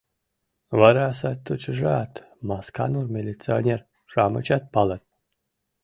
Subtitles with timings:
[0.79, 2.13] —Вара сатучыжат,
[2.47, 5.03] Масканур милиционер-шамычат палат.